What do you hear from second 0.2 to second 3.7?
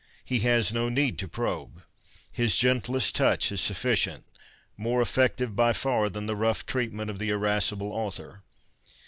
He has no need to probe. His gentlest touch is